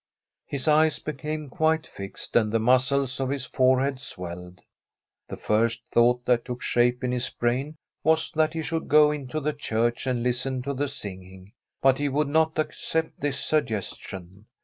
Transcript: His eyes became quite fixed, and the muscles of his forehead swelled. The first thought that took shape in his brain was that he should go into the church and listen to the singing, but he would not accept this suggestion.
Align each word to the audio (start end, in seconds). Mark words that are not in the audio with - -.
His 0.47 0.67
eyes 0.67 0.97
became 0.97 1.47
quite 1.47 1.85
fixed, 1.85 2.35
and 2.35 2.51
the 2.51 2.57
muscles 2.57 3.19
of 3.19 3.29
his 3.29 3.45
forehead 3.45 3.99
swelled. 3.99 4.61
The 5.27 5.37
first 5.37 5.85
thought 5.89 6.25
that 6.25 6.43
took 6.43 6.63
shape 6.63 7.03
in 7.03 7.11
his 7.11 7.29
brain 7.29 7.75
was 8.03 8.31
that 8.31 8.53
he 8.55 8.63
should 8.63 8.87
go 8.87 9.11
into 9.11 9.39
the 9.39 9.53
church 9.53 10.07
and 10.07 10.23
listen 10.23 10.63
to 10.63 10.73
the 10.73 10.87
singing, 10.87 11.51
but 11.83 11.99
he 11.99 12.09
would 12.09 12.29
not 12.29 12.57
accept 12.57 13.19
this 13.21 13.39
suggestion. 13.45 14.47